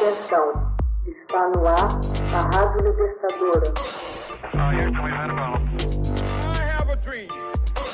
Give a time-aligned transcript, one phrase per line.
[0.00, 0.76] Atenção,
[1.08, 1.88] está no ar
[2.32, 3.74] a Rádio Libertadora.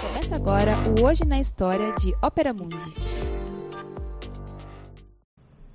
[0.00, 2.94] Começa agora o Hoje na História de Ópera Mundi.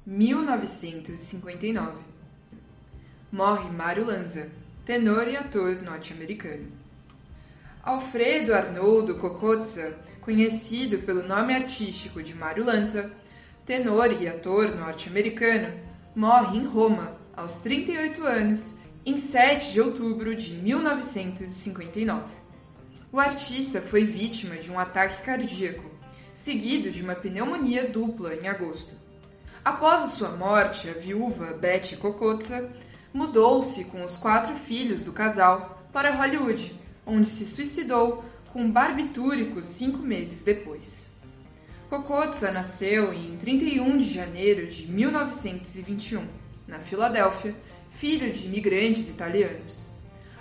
[0.06, 1.92] 1959
[3.30, 4.50] Morre Mário Lanza,
[4.86, 6.72] tenor e ator norte-americano.
[7.84, 13.12] Alfredo Arnoldo Cocozza, conhecido pelo nome artístico de Mário Lanza,
[13.66, 18.76] tenor e ator norte-americano, morre em Roma aos 38 anos
[19.06, 22.26] em 7 de outubro de 1959.
[23.12, 25.84] O artista foi vítima de um ataque cardíaco,
[26.34, 28.96] seguido de uma pneumonia dupla em agosto.
[29.64, 32.72] Após a sua morte, a viúva Betty Cocotza
[33.14, 36.74] mudou-se com os quatro filhos do casal para Hollywood,
[37.06, 41.13] onde se suicidou com barbitúricos cinco meses depois.
[41.94, 46.28] Cocotza nasceu em 31 de janeiro de 1921,
[46.68, 47.56] na Filadélfia,
[47.92, 49.92] filho de imigrantes italianos.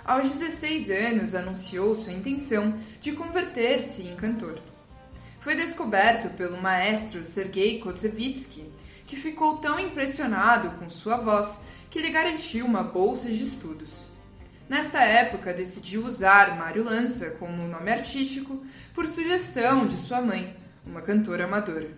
[0.03, 4.59] Aos 16 anos, anunciou sua intenção de converter-se em cantor.
[5.41, 8.65] Foi descoberto pelo maestro Sergei Kotzevitsky,
[9.05, 14.07] que ficou tão impressionado com sua voz que lhe garantiu uma bolsa de estudos.
[14.67, 21.01] Nesta época, decidiu usar Mário Lança como nome artístico por sugestão de sua mãe, uma
[21.01, 21.89] cantora amadora.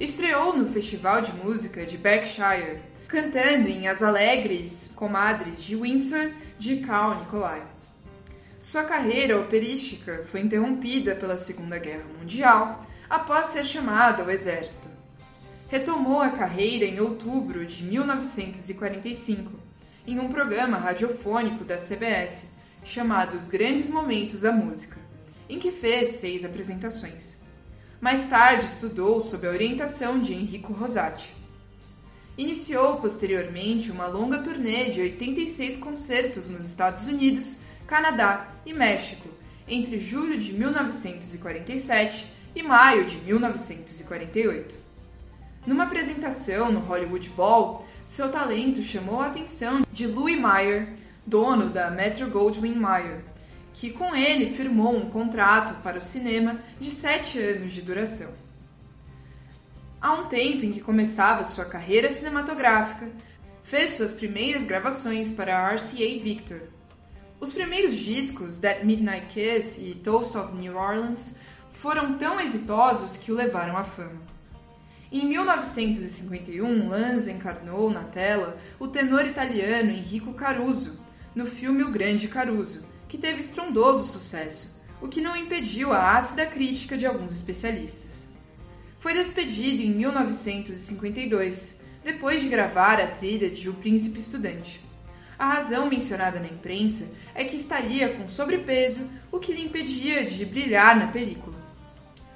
[0.00, 6.76] Estreou no Festival de Música de Berkshire, cantando em As Alegres Comadres de Windsor de
[6.78, 7.62] Carl Nicolai.
[8.58, 14.88] Sua carreira operística foi interrompida pela Segunda Guerra Mundial após ser chamado ao exército.
[15.68, 19.52] Retomou a carreira em outubro de 1945,
[20.06, 22.44] em um programa radiofônico da CBS
[22.84, 24.98] chamado Os Grandes Momentos da Música,
[25.48, 27.41] em que fez seis apresentações.
[28.02, 31.32] Mais tarde estudou sob a orientação de Enrico Rosati.
[32.36, 39.28] Iniciou posteriormente uma longa turnê de 86 concertos nos Estados Unidos, Canadá e México,
[39.68, 44.74] entre julho de 1947 e maio de 1948.
[45.64, 50.88] Numa apresentação no Hollywood Bowl, seu talento chamou a atenção de Louis Mayer,
[51.24, 53.20] dono da Metro Goldwyn Mayer,
[53.74, 58.32] que com ele firmou um contrato para o cinema de sete anos de duração.
[60.00, 63.10] Há um tempo em que começava sua carreira cinematográfica,
[63.62, 66.62] fez suas primeiras gravações para a RCA Victor.
[67.40, 71.38] Os primeiros discos, That Midnight Kiss e Toast of New Orleans,
[71.70, 74.20] foram tão exitosos que o levaram à fama.
[75.10, 81.00] Em 1951, Lanza encarnou na tela o tenor italiano Enrico Caruso,
[81.34, 86.46] no filme O Grande Caruso, que teve estrondoso sucesso, o que não impediu a ácida
[86.46, 88.26] crítica de alguns especialistas.
[88.98, 94.80] Foi despedido em 1952, depois de gravar a trilha de O Príncipe Estudante.
[95.38, 100.46] A razão mencionada na imprensa é que estaria com sobrepeso, o que lhe impedia de
[100.46, 101.58] brilhar na película.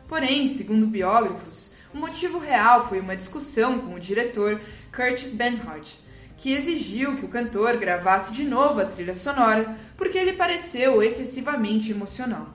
[0.07, 4.61] Porém, segundo biógrafos, o motivo real foi uma discussão com o diretor
[4.95, 5.95] Curtis Benhart,
[6.37, 11.91] que exigiu que o cantor gravasse de novo a trilha sonora porque ele pareceu excessivamente
[11.91, 12.49] emocional.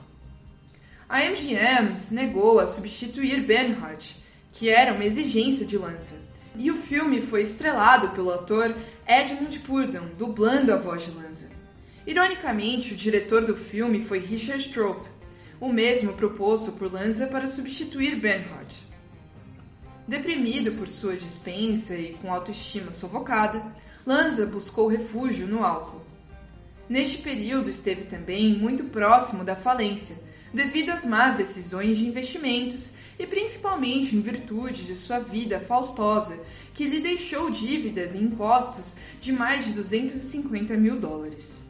[1.09, 4.15] A MGM se negou a substituir Benhart,
[4.51, 6.19] que era uma exigência de Lanza,
[6.55, 8.75] e o filme foi estrelado pelo ator
[9.07, 11.49] Edmund Purdon, dublando a voz de Lanza.
[12.05, 15.07] Ironicamente, o diretor do filme foi Richard Stroop,
[15.59, 18.90] o mesmo proposto por Lanza para substituir Benhart.
[20.11, 23.63] Deprimido por sua dispensa e com autoestima sufocada,
[24.05, 26.01] Lanza buscou refúgio no álcool.
[26.89, 30.17] Neste período esteve também muito próximo da falência,
[30.53, 36.43] devido às más decisões de investimentos e principalmente em virtude de sua vida faustosa,
[36.73, 41.69] que lhe deixou dívidas e impostos de mais de 250 mil dólares.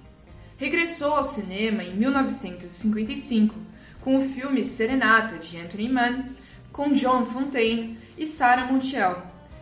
[0.57, 3.53] Regressou ao cinema em 1955
[3.99, 6.25] com o filme Serenata de Anthony Mann,
[6.71, 9.21] com John Fontaine e Sarah Montiel,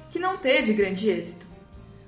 [0.10, 1.46] que não teve grande êxito.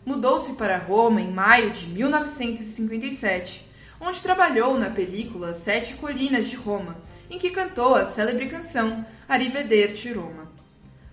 [0.06, 6.98] Mudou-se para Roma em maio de 1957, onde trabalhou na película Sete Colinas de Roma,
[7.30, 10.52] em que cantou a célebre canção Arrivederci Roma.